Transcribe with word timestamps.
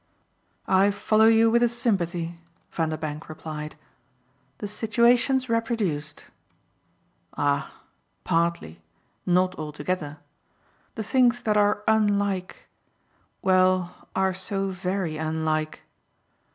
"I 0.65 0.89
follow 0.89 1.27
you 1.27 1.51
with 1.51 1.61
a 1.61 1.69
sympathy!" 1.69 2.39
Vanderbank 2.71 3.29
replied. 3.29 3.75
"The 4.57 4.67
situation's 4.67 5.47
reproduced." 5.47 6.25
"Ah 7.37 7.71
partly 8.23 8.81
not 9.27 9.53
altogether. 9.59 10.17
The 10.95 11.03
things 11.03 11.41
that 11.41 11.55
are 11.55 11.83
unlike 11.87 12.67
well, 13.43 14.07
are 14.15 14.33
so 14.33 14.71
VERY 14.71 15.17
unlike." 15.17 15.83